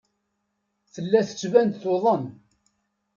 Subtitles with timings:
[0.93, 2.23] Tella tettban-d tuḍen.